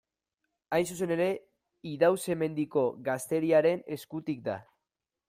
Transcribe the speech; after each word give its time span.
Hain 0.77 0.87
zuzen 0.93 1.11
ere, 1.15 1.27
Idauze-Mendiko 1.91 2.87
gazteriaren 3.11 3.85
eskutik 3.99 4.41
da. 4.49 4.57